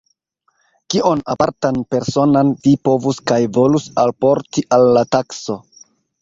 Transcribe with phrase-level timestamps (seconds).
[0.93, 5.61] Kion apartan, personan, vi povus kaj volus alporti al la tasko?